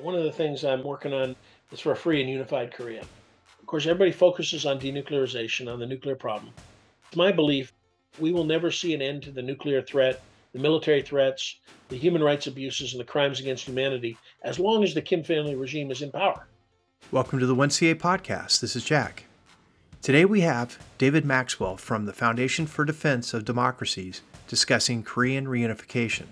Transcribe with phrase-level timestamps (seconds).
[0.00, 1.34] One of the things I'm working on
[1.72, 3.02] is for a free and unified Korea.
[3.60, 6.52] Of course, everybody focuses on denuclearization, on the nuclear problem.
[7.08, 7.72] It's my belief
[8.18, 10.22] we will never see an end to the nuclear threat,
[10.52, 14.94] the military threats, the human rights abuses, and the crimes against humanity as long as
[14.94, 16.46] the Kim family regime is in power.
[17.10, 18.60] Welcome to the 1CA podcast.
[18.60, 19.24] This is Jack.
[20.06, 26.26] Today we have David Maxwell from the Foundation for Defense of Democracies discussing Korean reunification.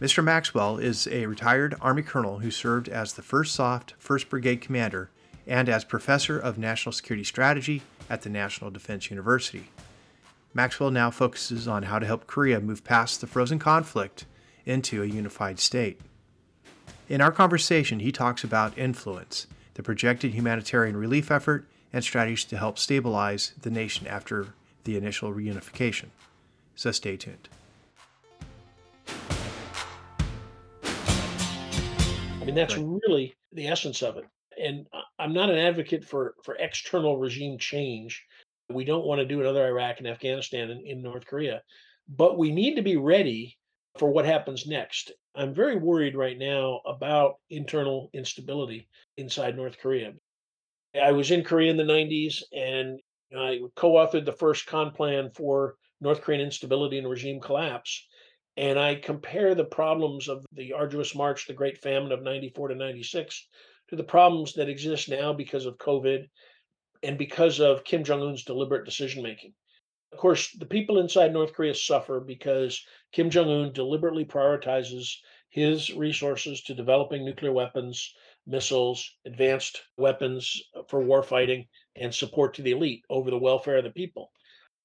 [0.00, 0.22] Mr.
[0.22, 5.10] Maxwell is a retired Army colonel who served as the 1st SOFT 1st Brigade Commander
[5.48, 9.64] and as Professor of National Security Strategy at the National Defense University.
[10.54, 14.26] Maxwell now focuses on how to help Korea move past the frozen conflict
[14.64, 16.00] into a unified state.
[17.08, 22.56] In our conversation, he talks about influence, the projected humanitarian relief effort, and strategies to
[22.56, 26.06] help stabilize the nation after the initial reunification.
[26.74, 27.48] So stay tuned.
[32.42, 34.24] I mean, that's really the essence of it.
[34.60, 34.86] And
[35.18, 38.24] I'm not an advocate for, for external regime change.
[38.68, 41.62] We don't want to do another Iraq and Afghanistan in, in North Korea,
[42.08, 43.56] but we need to be ready
[43.98, 45.12] for what happens next.
[45.34, 50.12] I'm very worried right now about internal instability inside North Korea.
[51.00, 53.00] I was in Korea in the 90s and
[53.36, 58.06] I co authored the first con plan for North Korean instability and regime collapse
[58.56, 62.74] and I compare the problems of the arduous march, the Great Famine of 94 to
[62.74, 63.48] 96,
[63.88, 66.28] to the problems that exist now because of COVID
[67.02, 69.54] and because of Kim Jong un's deliberate decision making.
[70.12, 75.16] Of course, the people inside North Korea suffer because Kim Jong un deliberately prioritizes
[75.48, 78.14] his resources to developing nuclear weapons,
[78.46, 83.84] missiles, advanced weapons uh, for warfighting, and support to the elite over the welfare of
[83.84, 84.30] the people.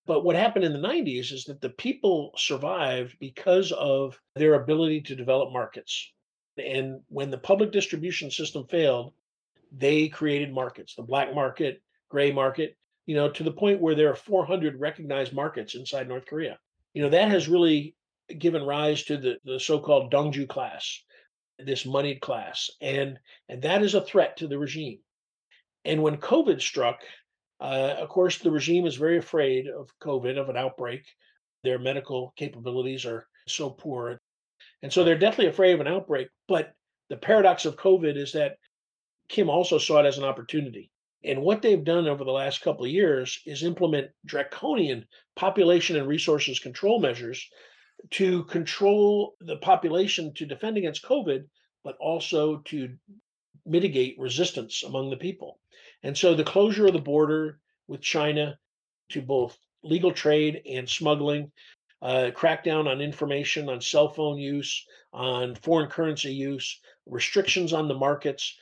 [0.06, 5.02] But what happened in the 90s is that the people survived because of their ability
[5.02, 6.12] to develop markets.
[6.58, 9.14] And when the public distribution system failed,
[9.72, 14.10] they created markets, the black market, gray market, you know, to the point where there
[14.10, 16.58] are 400 recognized markets inside North Korea.
[16.94, 17.96] You know, that has really
[18.38, 21.02] given rise to the, the so-called donju class,
[21.60, 22.70] this moneyed class.
[22.82, 23.20] And
[23.50, 25.00] and that is a threat to the regime.
[25.86, 27.02] And when COVID struck,
[27.60, 31.04] uh, of course, the regime is very afraid of COVID, of an outbreak.
[31.64, 34.20] Their medical capabilities are so poor.
[34.84, 36.28] And so they're definitely afraid of an outbreak.
[36.48, 36.74] But
[37.10, 38.58] the paradox of COVID is that
[39.30, 40.92] Kim also saw it as an opportunity.
[41.24, 46.08] And what they've done over the last couple of years is implement draconian population and
[46.08, 47.50] resources control measures
[48.12, 51.46] to control the population to defend against COVID,
[51.84, 52.98] but also to
[53.66, 55.60] mitigate resistance among the people.
[56.04, 58.58] And so the closure of the border with China
[59.10, 61.52] to both legal trade and smuggling,
[62.02, 67.94] uh, crackdown on information, on cell phone use, on foreign currency use, restrictions on the
[67.94, 68.58] markets.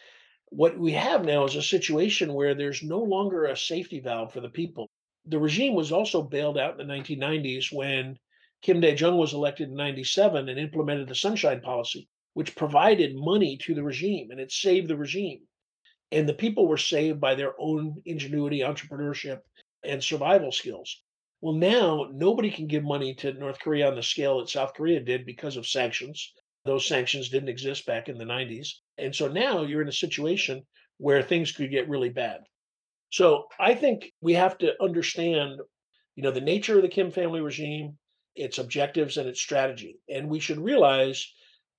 [0.50, 4.42] What we have now is a situation where there's no longer a safety valve for
[4.42, 4.90] the people.
[5.26, 8.18] The regime was also bailed out in the 1990s when
[8.66, 13.58] Kim Dae Jung was elected in 97 and implemented the Sunshine Policy, which provided money
[13.58, 15.42] to the regime and it saved the regime
[16.12, 19.42] and the people were saved by their own ingenuity, entrepreneurship,
[19.84, 21.04] and survival skills.
[21.42, 25.00] Well, now nobody can give money to North Korea on the scale that South Korea
[25.00, 26.34] did because of sanctions.
[26.64, 28.70] Those sanctions didn't exist back in the 90s.
[28.98, 30.66] And so now you're in a situation
[30.98, 32.40] where things could get really bad.
[33.12, 35.60] So I think we have to understand,
[36.16, 37.98] you know, the nature of the Kim family regime,
[38.36, 40.00] its objectives and its strategy.
[40.10, 41.32] And we should realize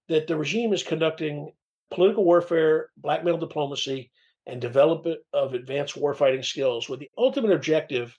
[0.09, 1.53] that the regime is conducting
[1.91, 4.11] political warfare, blackmail diplomacy,
[4.47, 8.17] and development of advanced warfighting skills with the ultimate objective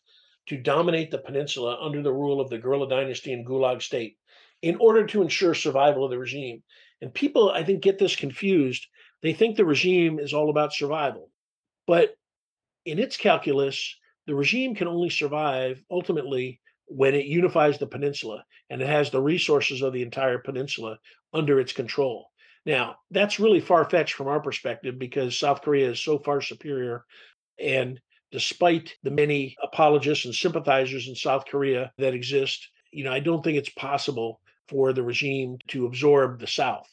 [0.47, 4.17] to dominate the peninsula under the rule of the guerrilla dynasty and gulag state
[4.61, 6.63] in order to ensure survival of the regime.
[7.01, 8.87] And people, I think, get this confused.
[9.21, 11.29] They think the regime is all about survival.
[11.85, 12.15] But
[12.85, 18.81] in its calculus, the regime can only survive ultimately when it unifies the peninsula and
[18.81, 20.97] it has the resources of the entire peninsula
[21.33, 22.29] under its control.
[22.65, 27.05] Now, that's really far fetched from our perspective because South Korea is so far superior.
[27.59, 27.99] And
[28.31, 33.43] despite the many apologists and sympathizers in South Korea that exist, you know, I don't
[33.43, 36.87] think it's possible for the regime to absorb the South.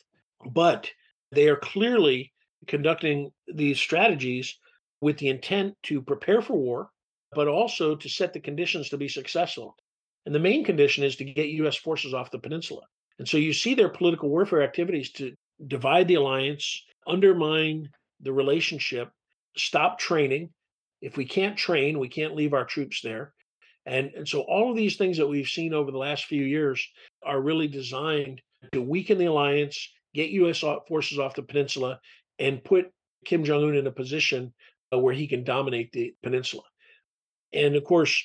[0.48, 0.90] But
[1.32, 2.32] they are clearly
[2.66, 4.58] conducting these strategies
[5.00, 6.90] with the intent to prepare for war,
[7.32, 9.76] but also to set the conditions to be successful.
[10.26, 12.82] And the main condition is to get US forces off the peninsula.
[13.18, 15.34] And so you see their political warfare activities to
[15.66, 17.90] divide the alliance, undermine
[18.20, 19.10] the relationship,
[19.56, 20.50] stop training.
[21.00, 23.34] If we can't train, we can't leave our troops there.
[23.86, 26.86] And, and so all of these things that we've seen over the last few years
[27.22, 28.40] are really designed
[28.72, 30.64] to weaken the alliance, get U.S.
[30.88, 32.00] forces off the peninsula,
[32.38, 32.90] and put
[33.26, 34.54] Kim Jong Un in a position
[34.92, 36.62] uh, where he can dominate the peninsula.
[37.52, 38.24] And of course,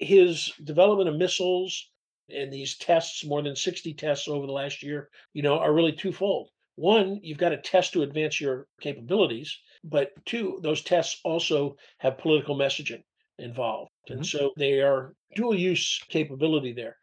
[0.00, 1.90] his development of missiles
[2.28, 5.92] and these tests, more than 60 tests over the last year, you know, are really
[5.92, 6.48] twofold.
[6.76, 12.18] One, you've got to test to advance your capabilities, but two, those tests also have
[12.18, 13.02] political messaging
[13.38, 13.90] involved.
[14.08, 14.18] Mm-hmm.
[14.18, 16.96] And so they are dual use capability there.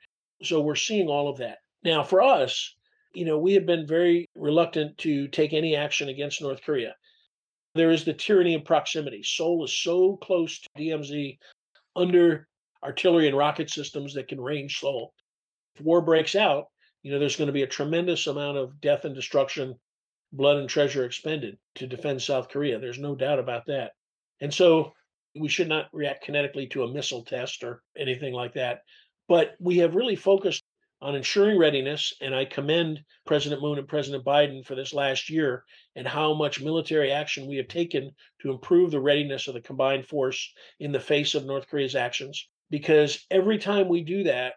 [0.44, 1.60] So we're seeing all of that.
[1.84, 2.76] Now, for us,
[3.14, 6.96] you know, we have been very reluctant to take any action against North Korea.
[7.76, 9.22] There is the tyranny of proximity.
[9.24, 11.38] Seoul is so close to DMZ
[11.96, 12.48] under
[12.88, 15.14] artillery and rocket systems that can range Seoul.
[15.76, 16.68] If war breaks out,
[17.04, 19.76] you know, there's going to be a tremendous amount of death and destruction,
[20.32, 22.80] blood and treasure expended to defend South Korea.
[22.80, 23.92] There's no doubt about that.
[24.40, 24.94] And so
[25.38, 28.84] we should not react kinetically to a missile test or anything like that.
[29.28, 30.64] But we have really focused
[31.02, 35.66] on ensuring readiness, and I commend President Moon and President Biden for this last year
[35.96, 38.12] and how much military action we have taken
[38.42, 42.48] to improve the readiness of the combined force in the face of North Korea's actions.
[42.70, 44.54] Because every time we do that,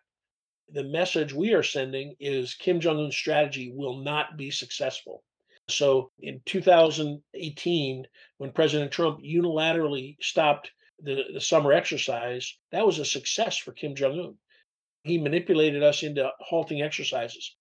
[0.72, 5.22] the message we are sending is Kim Jong un's strategy will not be successful.
[5.68, 8.06] So in 2018,
[8.38, 10.70] when President Trump unilaterally stopped
[11.02, 14.38] the, the summer exercise, that was a success for Kim Jong un.
[15.02, 17.56] He manipulated us into halting exercises.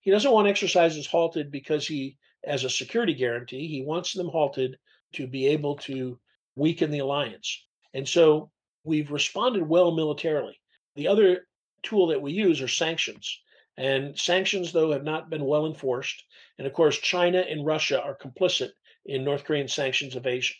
[0.00, 4.78] He doesn't want exercises halted because he, as a security guarantee, he wants them halted
[5.14, 6.18] to be able to
[6.56, 7.64] weaken the alliance.
[7.92, 8.50] And so
[8.84, 10.60] we've responded well militarily.
[10.96, 11.46] The other
[11.82, 13.40] tool that we use are sanctions.
[13.76, 16.22] And sanctions, though, have not been well enforced.
[16.58, 18.70] And of course, China and Russia are complicit
[19.04, 20.56] in North Korean sanctions evasion.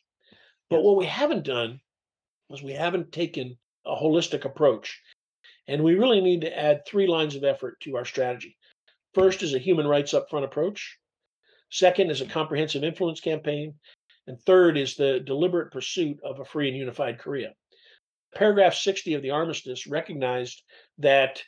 [0.69, 1.81] But what we haven't done
[2.51, 3.57] is we haven't taken
[3.87, 5.01] a holistic approach.
[5.69, 8.57] And we really need to add three lines of effort to our strategy.
[9.15, 10.99] First is a human rights upfront approach.
[11.71, 13.75] Second is a comprehensive influence campaign.
[14.27, 17.55] And third is the deliberate pursuit of a free and unified Korea.
[18.35, 20.63] Paragraph 60 of the armistice recognized
[20.99, 21.43] that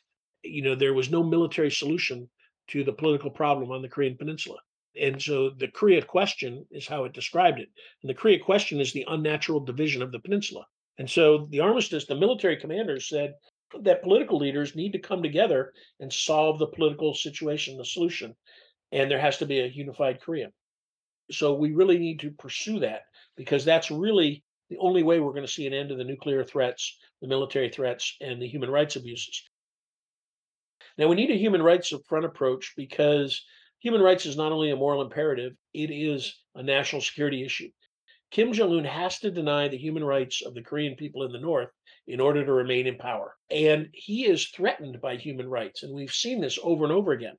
[0.47, 2.29] you know, there was no military solution
[2.69, 4.59] to the political problem on the Korean Peninsula.
[5.00, 7.69] And so the Korea question is how it described it.
[8.03, 10.65] And the Korea question is the unnatural division of the peninsula.
[10.99, 13.35] And so the armistice, the military commanders said
[13.82, 18.35] that political leaders need to come together and solve the political situation, the solution.
[18.93, 20.50] And there has to be a unified Korea.
[21.31, 23.03] So we really need to pursue that
[23.37, 26.45] because that's really the only way we're going to see an end to the nuclear
[26.45, 29.43] threats, the military threats, and the human rights abuses.
[30.99, 33.45] Now, we need a human rights front approach because
[33.81, 37.71] human rights is not only a moral imperative, it is a national security issue.
[38.31, 41.39] Kim Jong un has to deny the human rights of the Korean people in the
[41.39, 41.71] North
[42.07, 43.37] in order to remain in power.
[43.51, 45.83] And he is threatened by human rights.
[45.83, 47.37] And we've seen this over and over again.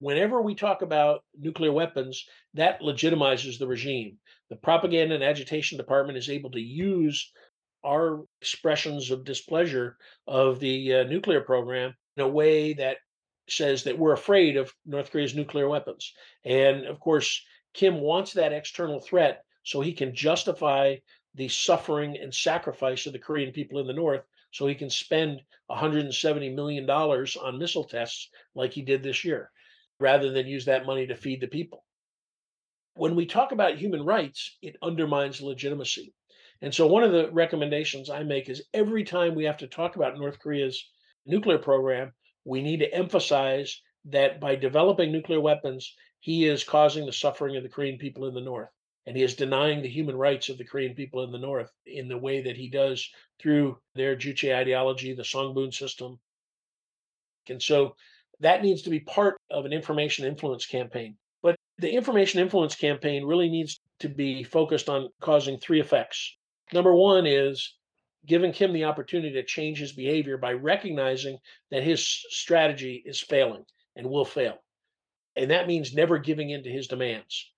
[0.00, 4.18] Whenever we talk about nuclear weapons, that legitimizes the regime.
[4.48, 7.30] The propaganda and agitation department is able to use
[7.84, 12.98] our expressions of displeasure of the uh, nuclear program in a way that
[13.48, 16.12] says that we're afraid of North Korea's nuclear weapons.
[16.44, 17.44] And of course,
[17.74, 20.96] Kim wants that external threat so he can justify
[21.34, 25.40] the suffering and sacrifice of the Korean people in the North so he can spend
[25.70, 29.50] $170 million on missile tests like he did this year,
[30.00, 31.84] rather than use that money to feed the people.
[32.94, 36.12] When we talk about human rights, it undermines legitimacy.
[36.62, 39.96] And so, one of the recommendations I make is every time we have to talk
[39.96, 40.90] about North Korea's
[41.24, 42.12] nuclear program,
[42.44, 47.62] we need to emphasize that by developing nuclear weapons, he is causing the suffering of
[47.62, 48.68] the Korean people in the North.
[49.06, 52.08] And he is denying the human rights of the Korean people in the North in
[52.08, 56.20] the way that he does through their Juche ideology, the Songbun system.
[57.48, 57.96] And so
[58.40, 61.16] that needs to be part of an information influence campaign.
[61.42, 66.36] But the information influence campaign really needs to be focused on causing three effects.
[66.72, 67.76] Number one is
[68.26, 71.38] giving Kim the opportunity to change his behavior by recognizing
[71.70, 73.64] that his strategy is failing
[73.96, 74.58] and will fail.
[75.36, 77.50] And that means never giving in to his demands.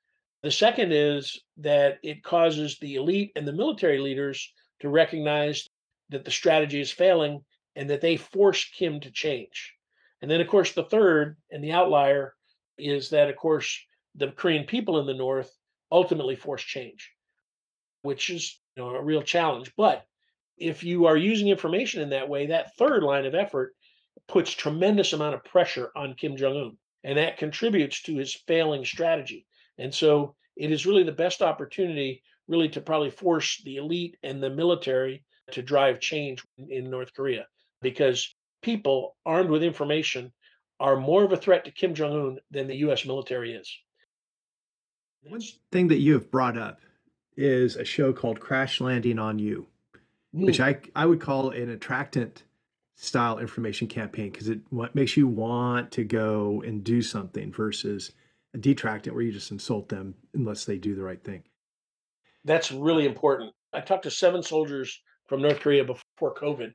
[0.43, 5.69] The second is that it causes the elite and the military leaders to recognize
[6.11, 7.45] that the strategy is failing
[7.77, 9.75] and that they force Kim to change.
[10.23, 12.35] And then, of course, the third and the outlier
[12.79, 15.53] is that, of course, the Korean people in the North
[15.91, 17.11] ultimately force change,
[18.03, 19.73] which is you know, a real challenge.
[19.77, 20.07] But
[20.57, 23.75] if you are using information in that way, that third line of effort
[24.29, 28.85] puts tremendous amount of pressure on Kim Jong Un, and that contributes to his failing
[28.85, 29.47] strategy.
[29.79, 34.41] And so it is really the best opportunity, really, to probably force the elite and
[34.43, 37.47] the military to drive change in, in North Korea
[37.81, 40.33] because people armed with information
[40.81, 43.05] are more of a threat to Kim Jong Un than the U.S.
[43.05, 43.73] military is.
[45.23, 46.81] One thing that you have brought up
[47.37, 49.67] is a show called Crash Landing on You,
[50.35, 50.47] mm.
[50.47, 52.43] which I I would call an attractant
[52.97, 58.13] style information campaign because it what makes you want to go and do something versus
[58.55, 61.43] a detractant where you just insult them unless they do the right thing.
[62.45, 63.55] That's really important.
[63.73, 66.75] I talked to seven soldiers from North Korea before COVID,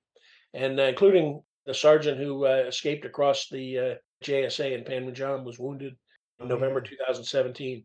[0.54, 5.60] and uh, including the sergeant who uh, escaped across the uh, JSA in Panmunjom was
[5.60, 5.94] wounded
[6.40, 7.84] in November 2017.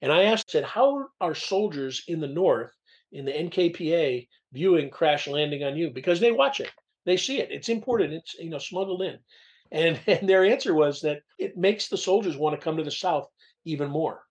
[0.00, 2.70] And I asked, said, how are soldiers in the North,
[3.10, 5.90] in the NKPA, viewing Crash Landing on You?
[5.90, 6.70] Because they watch it,
[7.04, 9.18] they see it, it's imported, it's you know smuggled in,
[9.72, 12.90] and and their answer was that it makes the soldiers want to come to the
[12.90, 13.26] South
[13.64, 14.22] even more.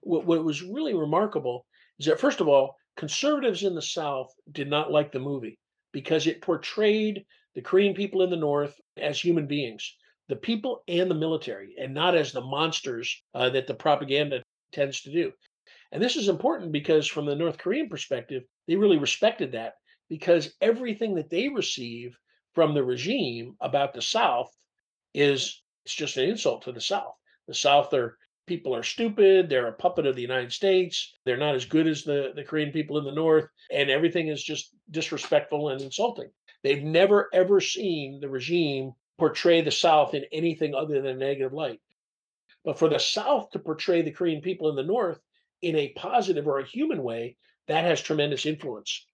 [0.00, 1.66] What, what was really remarkable
[1.98, 5.58] is that first of all, conservatives in the South did not like the movie
[5.92, 9.94] because it portrayed the Korean people in the North as human beings
[10.28, 14.42] the people and the military, and not as the monsters uh, that the propaganda
[14.72, 15.30] tends to do.
[15.90, 19.74] And this is important because, from the North Korean perspective, they really respected that
[20.08, 22.16] because everything that they receive
[22.54, 24.50] from the regime about the South
[25.12, 27.14] is it's just an insult to the South.
[27.48, 28.16] The South are
[28.46, 29.48] people are stupid.
[29.48, 31.14] They're a puppet of the United States.
[31.24, 33.46] They're not as good as the, the Korean people in the North.
[33.70, 36.30] And everything is just disrespectful and insulting.
[36.62, 41.52] They've never, ever seen the regime portray the South in anything other than a negative
[41.52, 41.80] light.
[42.64, 45.20] But for the South to portray the Korean people in the North
[45.60, 49.06] in a positive or a human way, that has tremendous influence.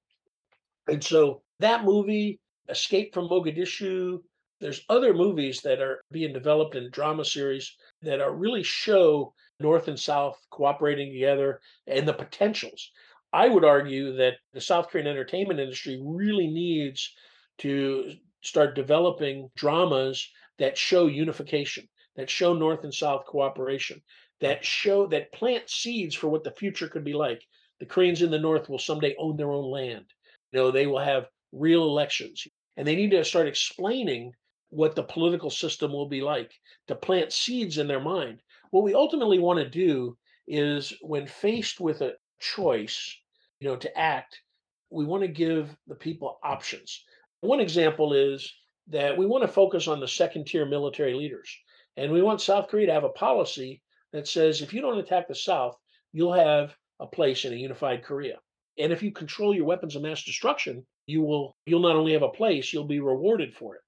[0.87, 4.21] And so that movie, Escape from Mogadishu,
[4.61, 9.89] there's other movies that are being developed in drama series that are really show North
[9.89, 12.91] and South cooperating together and the potentials.
[13.33, 17.15] I would argue that the South Korean entertainment industry really needs
[17.59, 18.13] to
[18.43, 21.89] start developing dramas that show unification
[22.19, 24.03] that show North and South cooperation,
[24.41, 27.41] that show that plant seeds for what the future could be like.
[27.79, 30.05] The Koreans in the North will someday own their own land.
[30.53, 32.45] You know, they will have real elections,
[32.77, 34.33] and they need to start explaining
[34.71, 36.51] what the political system will be like
[36.89, 38.43] to plant seeds in their mind.
[38.73, 43.17] What we ultimately want to do is when faced with a choice,
[43.61, 44.43] you know, to act,
[44.91, 47.05] we want to give the people options.
[47.41, 48.53] One example is
[48.89, 51.57] that we want to focus on the second tier military leaders.
[51.97, 55.29] And we want South Korea to have a policy that says if you don't attack
[55.29, 55.77] the South,
[56.13, 58.39] you'll have a place in a unified Korea.
[58.79, 62.23] And if you control your weapons of mass destruction, you will you'll not only have
[62.23, 63.83] a place, you'll be rewarded for it.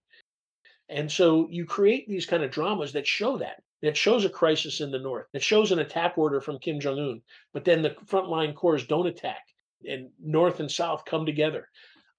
[0.88, 3.62] And so you create these kind of dramas that show that.
[3.83, 5.26] That shows a crisis in the north.
[5.33, 7.23] That shows an attack order from Kim Jong Un.
[7.54, 9.42] But then the frontline corps don't attack,
[9.88, 11.66] and North and South come together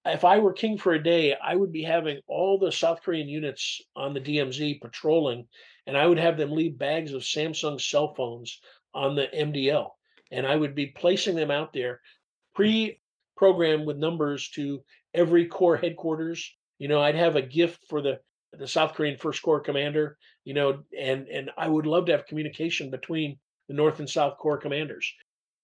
[0.04, 3.28] if I were king for a day, I would be having all the South Korean
[3.28, 5.46] units on the DMZ patrolling,
[5.86, 8.60] and I would have them leave bags of Samsung cell phones
[8.94, 9.90] on the MDL,
[10.30, 12.00] and I would be placing them out there,
[12.54, 14.82] pre-programmed with numbers to
[15.14, 16.52] every corps headquarters.
[16.78, 18.20] You know, I'd have a gift for the
[18.58, 20.18] the South Korean First Corps commander.
[20.44, 24.36] You know, and and I would love to have communication between the North and South
[24.36, 25.12] Corps commanders.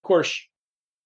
[0.01, 0.41] Of course,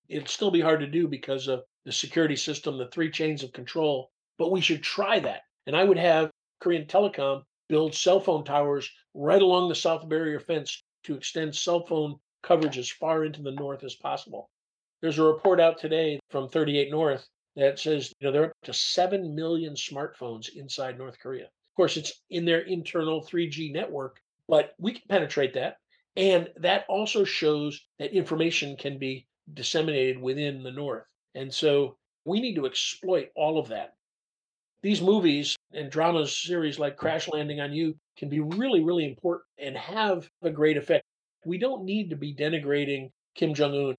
[0.09, 3.53] it'd still be hard to do because of the security system, the three chains of
[3.53, 5.41] control, but we should try that.
[5.65, 10.39] And I would have Korean Telecom build cell phone towers right along the South Barrier
[10.39, 14.49] Fence to extend cell phone coverage as far into the north as possible.
[15.01, 18.73] There's a report out today from 38 North that says you know they're up to
[18.73, 21.45] 7 million smartphones inside North Korea.
[21.45, 25.77] Of course, it's in their internal 3G network, but we can penetrate that.
[26.15, 31.05] And that also shows that information can be disseminated within the north.
[31.35, 33.95] And so we need to exploit all of that.
[34.81, 39.45] These movies and dramas series like Crash Landing on You can be really, really important
[39.57, 41.05] and have a great effect.
[41.45, 43.95] We don't need to be denigrating Kim Jong un.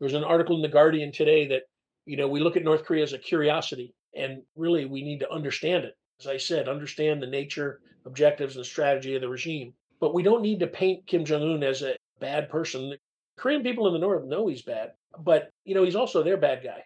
[0.00, 1.62] There's an article in The Guardian today that,
[2.06, 5.30] you know, we look at North Korea as a curiosity, and really we need to
[5.30, 5.94] understand it.
[6.20, 9.74] As I said, understand the nature, objectives, and strategy of the regime.
[10.00, 12.94] But we don't need to paint Kim Jong un as a bad person.
[13.42, 16.62] Korean people in the North know he's bad but you know he's also their bad
[16.62, 16.82] guy.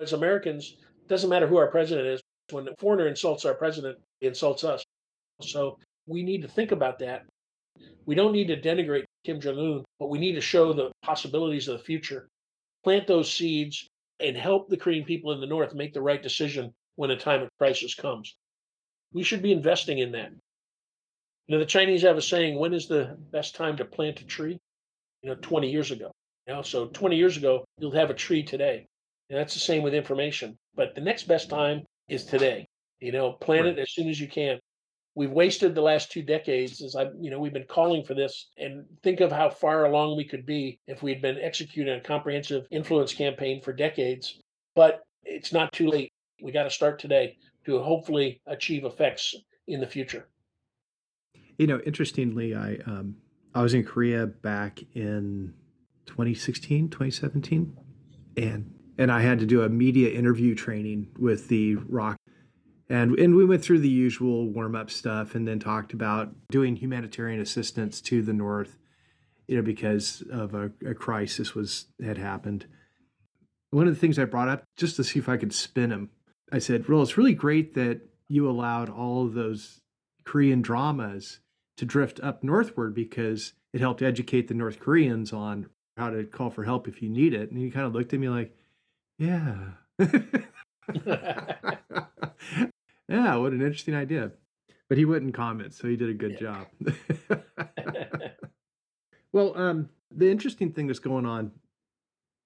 [0.00, 0.76] As Americans,
[1.08, 2.20] doesn't matter who our president is.
[2.50, 4.84] When a foreigner insults our president, he insults us.
[5.42, 7.26] So we need to think about that.
[8.06, 11.68] We don't need to denigrate Kim Jong Un, but we need to show the possibilities
[11.68, 12.28] of the future,
[12.82, 13.86] plant those seeds,
[14.20, 17.42] and help the Korean people in the North make the right decision when a time
[17.42, 18.36] of crisis comes.
[19.12, 20.30] We should be investing in that.
[21.46, 24.24] You know, the Chinese have a saying, when is the best time to plant a
[24.24, 24.58] tree?
[25.22, 26.10] You know, 20 years ago.
[26.46, 28.86] You know, so 20 years ago, you'll have a tree today.
[29.28, 30.58] And that's the same with information.
[30.74, 32.66] But the next best time is today.
[33.00, 33.78] You know, plan Right.
[33.78, 34.58] it as soon as you can.
[35.14, 38.50] We've wasted the last two decades as I, you know, we've been calling for this
[38.56, 42.66] and think of how far along we could be if we'd been executing a comprehensive
[42.70, 44.40] influence campaign for decades.
[44.74, 46.12] But it's not too late.
[46.42, 47.36] We got to start today
[47.66, 49.34] to hopefully achieve effects
[49.66, 50.28] in the future.
[51.58, 53.16] You know, interestingly, I um,
[53.54, 55.54] I was in Korea back in
[56.06, 57.76] 2016, 2017,
[58.36, 62.16] and and I had to do a media interview training with the ROK,
[62.88, 66.76] and and we went through the usual warm up stuff, and then talked about doing
[66.76, 68.78] humanitarian assistance to the north,
[69.48, 72.66] you know, because of a, a crisis was had happened.
[73.70, 76.10] One of the things I brought up just to see if I could spin him,
[76.52, 79.80] I said, "Well, it's really great that you allowed all of those
[80.24, 81.40] Korean dramas."
[81.80, 86.50] To drift up northward because it helped educate the North Koreans on how to call
[86.50, 87.50] for help if you need it.
[87.50, 88.54] And he kind of looked at me like,
[89.18, 89.56] yeah.
[89.98, 90.06] yeah,
[93.36, 94.32] what an interesting idea.
[94.88, 96.64] But he wouldn't comment, so he did a good Yeah.
[96.84, 97.42] job.
[99.32, 101.52] well, um, the interesting thing that's going on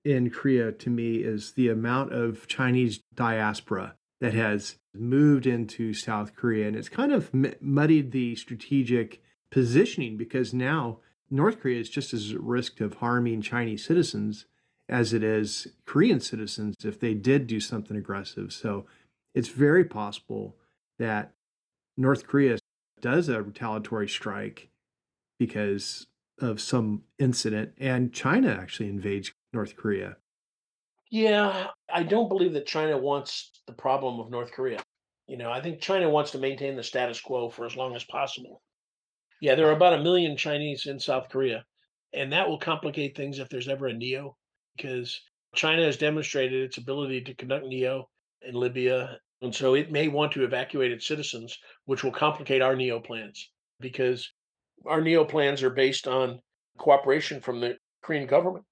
[0.04, 6.34] in Korea to me is the amount of Chinese diaspora that has moved into South
[6.34, 6.66] Korea.
[6.66, 10.98] And it's kind of muddied the strategic positioning because now
[11.30, 14.46] North Korea is just as at risk of harming Chinese citizens
[14.88, 18.52] as it is Korean citizens if they did do something aggressive.
[18.52, 18.86] So
[19.34, 20.56] it's very possible
[20.98, 21.32] that
[21.96, 22.58] North Korea
[23.00, 24.68] does a retaliatory strike
[25.38, 26.06] because
[26.40, 30.16] of some incident and China actually invades North Korea.
[31.10, 34.82] Yeah, I don't believe that China wants the problem of North Korea.
[35.26, 38.04] You know, I think China wants to maintain the status quo for as long as
[38.04, 38.62] possible.
[39.40, 41.64] Yeah, there are about a million Chinese in South Korea,
[42.12, 44.36] and that will complicate things if there's ever a NEO,
[44.76, 45.20] because
[45.54, 48.08] China has demonstrated its ability to conduct NEO
[48.42, 52.76] in Libya, and so it may want to evacuate its citizens, which will complicate our
[52.76, 54.30] NEO plans because
[54.86, 56.40] our NEO plans are based on
[56.78, 58.64] cooperation from the Korean government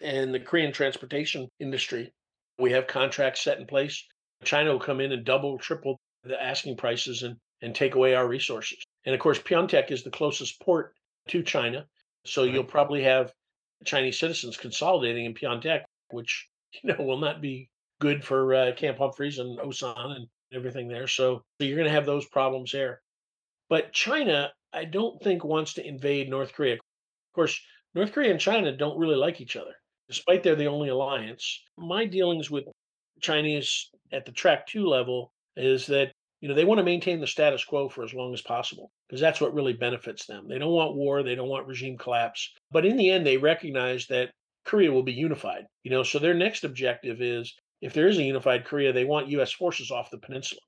[0.00, 2.12] and the Korean transportation industry.
[2.58, 4.04] We have contracts set in place.
[4.44, 8.26] China will come in and double, triple the asking prices and, and take away our
[8.26, 8.78] resources.
[9.04, 10.94] And of course, Pyeongtaek is the closest port
[11.28, 11.86] to China.
[12.24, 12.52] So Right.
[12.52, 13.32] you'll probably have
[13.84, 16.48] Chinese citizens consolidating in Pyeongtaek, which
[16.82, 17.68] you know will not be
[18.00, 21.06] good for uh, Camp Humphreys and Osan and everything there.
[21.06, 23.00] So, so you're going to have those problems there.
[23.68, 26.74] But China, I don't think wants to invade North Korea.
[26.74, 26.80] Of
[27.34, 27.60] course,
[27.94, 29.74] North Korea and China don't really like each other,
[30.08, 31.62] despite they're the only alliance.
[31.76, 32.64] My dealings with
[33.20, 37.26] Chinese at the track two level is that you know they want to maintain the
[37.26, 40.46] status quo for as long as possible because that's what really benefits them.
[40.48, 44.06] They don't want war, they don't want regime collapse, but in the end, they recognize
[44.06, 44.30] that
[44.64, 45.64] Korea will be unified.
[45.82, 49.28] You know, so their next objective is if there is a unified Korea, they want
[49.28, 49.52] U.S.
[49.52, 50.60] forces off the peninsula.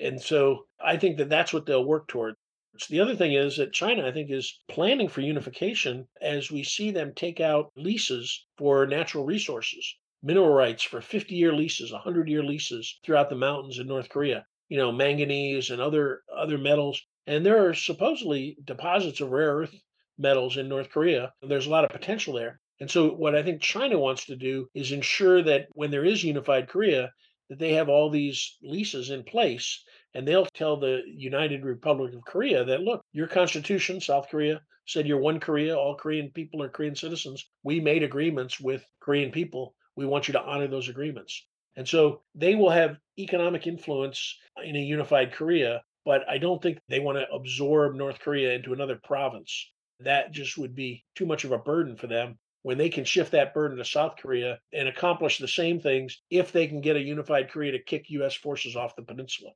[0.00, 2.34] And so I think that that's what they'll work toward.
[2.80, 6.62] So the other thing is that China, I think, is planning for unification as we
[6.62, 12.28] see them take out leases for natural resources, mineral rights for 50 year leases, 100
[12.28, 17.02] year leases throughout the mountains in North Korea, you know, manganese and other other metals.
[17.26, 19.74] And there are supposedly deposits of rare earth
[20.16, 21.34] metals in North Korea.
[21.42, 22.60] There's a lot of potential there.
[22.80, 26.22] And so what I think China wants to do is ensure that when there is
[26.22, 27.12] unified Korea,
[27.48, 29.82] that they have all these leases in place
[30.18, 35.06] and they'll tell the United Republic of Korea that look, your constitution, South Korea, said
[35.06, 37.48] you're one Korea, all Korean people are Korean citizens.
[37.62, 39.76] We made agreements with Korean people.
[39.94, 41.46] We want you to honor those agreements.
[41.76, 46.80] And so they will have economic influence in a unified Korea, but I don't think
[46.88, 49.70] they want to absorb North Korea into another province.
[50.00, 53.30] That just would be too much of a burden for them when they can shift
[53.30, 57.00] that burden to South Korea and accomplish the same things if they can get a
[57.00, 59.52] unified Korea to kick US forces off the peninsula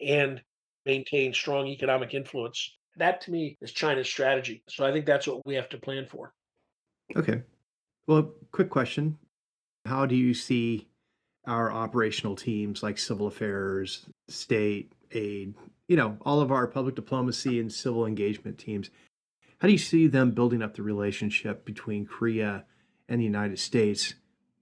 [0.00, 0.42] and
[0.86, 2.76] maintain strong economic influence.
[2.96, 4.62] That to me is China's strategy.
[4.68, 6.32] So I think that's what we have to plan for.
[7.16, 7.42] Okay.
[8.06, 9.18] Well, quick question.
[9.84, 10.88] How do you see
[11.46, 15.54] our operational teams like civil affairs, state, aid,
[15.88, 18.90] you know, all of our public diplomacy and civil engagement teams?
[19.58, 22.64] How do you see them building up the relationship between Korea
[23.08, 24.14] and the United States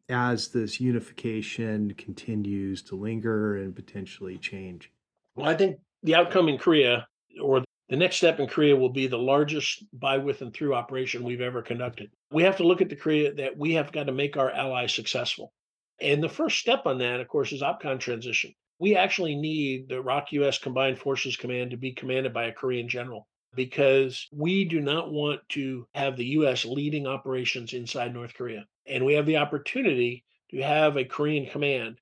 [0.08, 4.92] as this unification continues to linger and potentially change?
[5.36, 7.06] Well, I think the outcome in Korea
[7.40, 11.22] or the next step in Korea will be the largest by, with, and through operation
[11.22, 12.10] we've ever conducted.
[12.32, 14.92] We have to look at the Korea that we have got to make our allies
[14.92, 15.52] successful.
[16.00, 18.52] And the first step on that, of course, is OPCON transition.
[18.78, 22.88] We actually need the ROK US Combined Forces Command to be commanded by a Korean
[22.88, 28.66] general because we do not want to have the US leading operations inside North Korea.
[28.86, 31.98] And we have the opportunity to have a Korean command.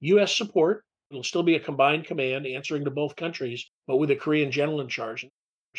[0.00, 0.36] U.S.
[0.36, 0.84] support.
[1.12, 4.80] It'll still be a combined command answering to both countries, but with a Korean general
[4.80, 5.26] in charge.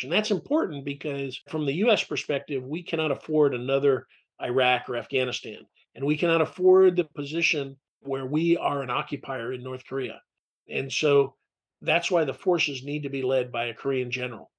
[0.00, 4.06] And that's important because, from the US perspective, we cannot afford another
[4.40, 5.66] Iraq or Afghanistan.
[5.96, 10.20] And we cannot afford the position where we are an occupier in North Korea.
[10.68, 11.34] And so
[11.82, 14.52] that's why the forces need to be led by a Korean general.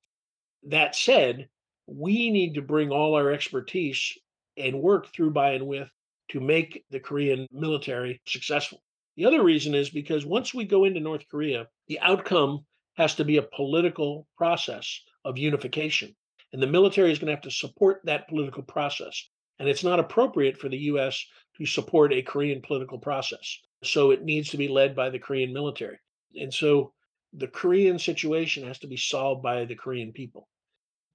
[0.63, 1.47] That said,
[1.87, 4.17] we need to bring all our expertise
[4.57, 5.89] and work through by and with
[6.31, 8.81] to make the Korean military successful.
[9.17, 13.25] The other reason is because once we go into North Korea, the outcome has to
[13.25, 16.15] be a political process of unification.
[16.51, 19.29] And the military is going to have to support that political process.
[19.59, 21.25] And it's not appropriate for the US
[21.57, 23.57] to support a Korean political process.
[23.83, 25.97] So it needs to be led by the Korean military.
[26.35, 26.93] And so
[27.33, 30.47] the Korean situation has to be solved by the Korean people.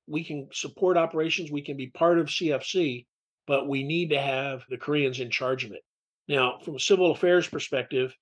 [0.07, 3.07] We can support operations, we can be part of CFC,
[3.47, 5.83] but we need to have the Koreans in charge of it.
[6.29, 8.15] Now, from a civil affairs perspective,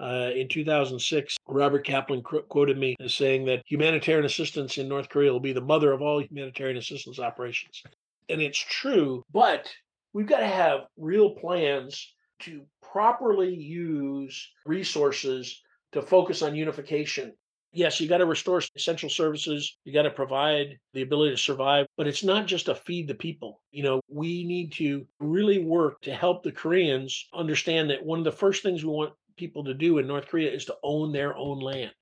[0.00, 5.08] uh, in 2006, Robert Kaplan qu- quoted me as saying that humanitarian assistance in North
[5.08, 7.82] Korea will be the mother of all humanitarian assistance operations.
[8.28, 9.68] And it's true, but
[10.12, 15.60] we've got to have real plans to properly use resources
[15.92, 17.32] to focus on unification.
[17.72, 19.76] Yes, you got to restore essential services.
[19.84, 23.14] You got to provide the ability to survive, but it's not just to feed the
[23.14, 23.60] people.
[23.72, 28.24] You know, we need to really work to help the Koreans understand that one of
[28.24, 31.36] the first things we want people to do in North Korea is to own their
[31.36, 31.92] own land.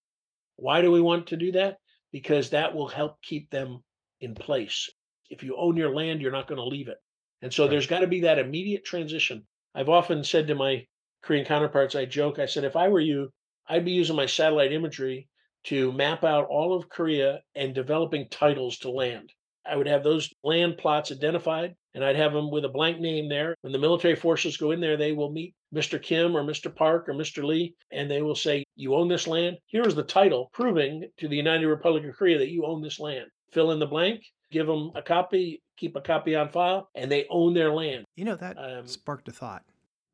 [0.55, 1.79] Why do we want to do that?
[2.13, 3.83] Because that will help keep them
[4.21, 4.89] in place.
[5.31, 6.99] If you own your land, you're not going to leave it.
[7.43, 7.71] And so right.
[7.71, 9.45] there's got to be that immediate transition.
[9.75, 10.87] I've often said to my
[11.23, 13.31] Korean counterparts, I joke, I said, if I were you,
[13.69, 15.29] I'd be using my satellite imagery
[15.67, 19.33] to map out all of Korea and developing titles to land.
[19.69, 23.29] I would have those land plots identified and I'd have them with a blank name
[23.29, 23.57] there.
[23.63, 26.01] When the military forces go in there, they will meet Mr.
[26.01, 26.73] Kim or Mr.
[26.73, 27.43] Park or Mr.
[27.43, 29.57] Lee, and they will say, You own this land.
[29.67, 33.27] Here's the title proving to the United Republic of Korea that you own this land.
[33.51, 37.27] Fill in the blank, give them a copy, keep a copy on file, and they
[37.31, 38.05] own their land.
[38.15, 39.65] You know, that um, sparked a thought.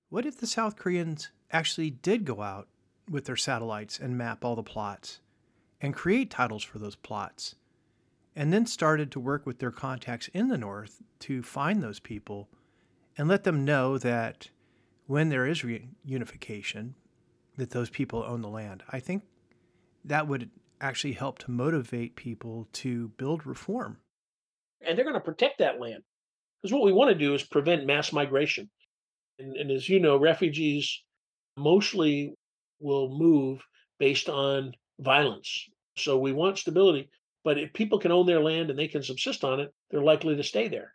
[0.08, 2.68] What if the South Koreans actually did go out
[3.10, 5.18] with their satellites and map all the plots
[5.82, 7.56] and create titles for those plots?
[8.34, 12.48] and then started to work with their contacts in the North to find those people
[13.16, 14.48] and let them know that
[15.06, 16.92] when there is reunification,
[17.56, 18.82] that those people own the land.
[18.88, 19.24] I think
[20.04, 20.48] that would
[20.80, 23.98] actually help to motivate people to build reform.
[24.80, 26.02] And they're going to protect that land.
[26.60, 28.70] Because what we want to do is prevent mass migration.
[29.38, 31.02] And, and as you know, refugees
[31.56, 32.34] mostly
[32.80, 33.60] will move
[33.98, 35.68] based on violence.
[35.96, 37.10] So we want stability.
[37.44, 40.36] But if people can own their land and they can subsist on it, they're likely
[40.36, 40.94] to stay there.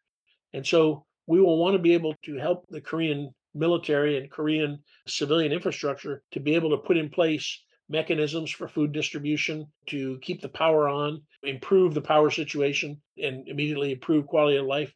[0.54, 4.80] And so we will want to be able to help the Korean military and Korean
[5.08, 10.42] civilian infrastructure to be able to put in place mechanisms for food distribution to keep
[10.42, 14.94] the power on, improve the power situation, and immediately improve quality of life.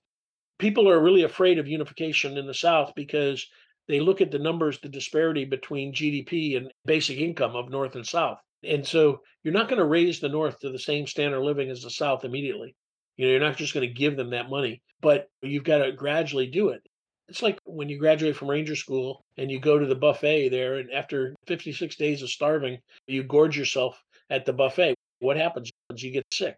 [0.60, 3.48] People are really afraid of unification in the South because
[3.88, 8.06] they look at the numbers, the disparity between GDP and basic income of North and
[8.06, 8.40] South.
[8.64, 11.70] And so you're not going to raise the North to the same standard of living
[11.70, 12.76] as the South immediately.
[13.18, 15.92] You know, you're not just going to give them that money, but you've got to
[15.92, 16.82] gradually do it.
[17.28, 20.76] It's like when you graduate from Ranger School and you go to the buffet there,
[20.76, 24.96] and after 56 days of starving, you gorge yourself at the buffet.
[25.20, 25.70] What happens?
[25.96, 26.56] You get sick.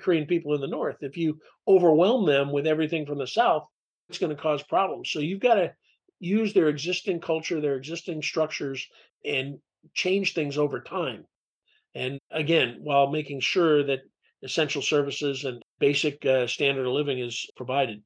[0.00, 3.66] Korean people in the North, if you overwhelm them with everything from the South,
[4.08, 5.10] it's going to cause problems.
[5.10, 5.72] So you've got to
[6.20, 8.86] use their existing culture, their existing structures,
[9.24, 9.58] and
[9.94, 11.24] change things over time.
[11.94, 14.00] And again, while making sure that
[14.42, 18.02] essential services and basic uh, standard of living is provided.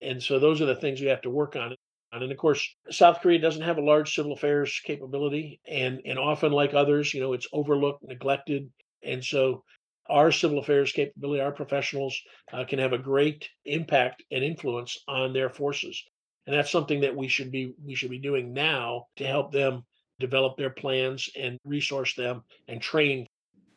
[0.00, 1.74] And so those are the things we have to work on.
[2.12, 6.52] And of course, South Korea doesn't have a large civil affairs capability, and and often,
[6.52, 8.70] like others, you know, it's overlooked, neglected,
[9.02, 9.62] and so
[10.08, 12.18] our civil affairs capability, our professionals,
[12.50, 16.02] uh, can have a great impact and influence on their forces,
[16.46, 19.84] and that's something that we should be we should be doing now to help them
[20.20, 23.26] develop their plans and resource them and train.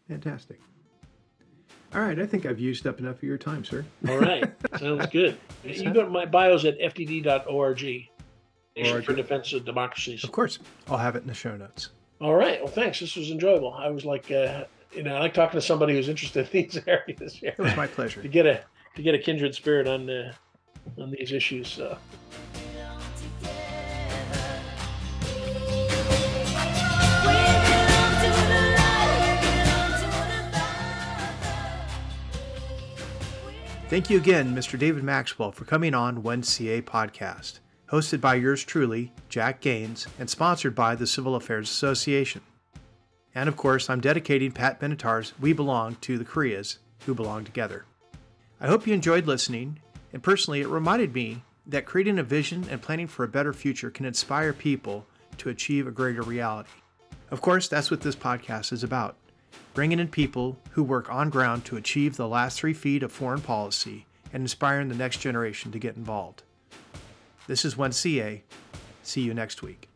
[0.07, 0.59] Fantastic.
[1.93, 3.85] All right, I think I've used up enough of your time, sir.
[4.07, 4.45] All right,
[4.77, 5.37] sounds good.
[5.63, 8.07] You go to my bios at fdd.org.
[8.75, 10.23] Nation for Defense of Democracies.
[10.23, 11.89] Of course, I'll have it in the show notes.
[12.21, 12.63] All right.
[12.63, 12.99] Well, thanks.
[12.99, 13.73] This was enjoyable.
[13.73, 16.79] I was like, uh, you know, I like talking to somebody who's interested in these
[16.87, 17.39] areas.
[17.41, 18.63] It was my pleasure to get a
[18.95, 20.33] to get a kindred spirit on uh,
[20.97, 21.67] on these issues.
[21.67, 21.97] So.
[33.91, 34.79] Thank you again, Mr.
[34.79, 37.59] David Maxwell, for coming on One CA podcast.
[37.91, 42.39] hosted by yours truly, Jack Gaines, and sponsored by the Civil Affairs Association.
[43.35, 47.83] And of course, I'm dedicating Pat Benatar's We Belong to the Koreas, who belong together.
[48.61, 49.79] I hope you enjoyed listening,
[50.13, 53.91] and personally, it reminded me that creating a vision and planning for a better future
[53.91, 55.05] can inspire people
[55.39, 56.71] to achieve a greater reality.
[57.29, 59.17] Of course, that's what this podcast is about
[59.73, 63.41] bringing in people who work on ground to achieve the last three feet of foreign
[63.41, 66.43] policy and inspiring the next generation to get involved.
[67.47, 68.41] This is 1CA.
[69.03, 69.90] See you next week.